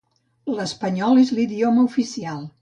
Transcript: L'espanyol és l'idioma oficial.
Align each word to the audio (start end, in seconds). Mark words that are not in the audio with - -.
L'espanyol 0.59 1.21
és 1.25 1.33
l'idioma 1.39 1.85
oficial. 1.91 2.43